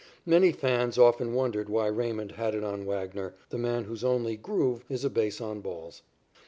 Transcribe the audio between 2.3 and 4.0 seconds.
had it on Wagner, the man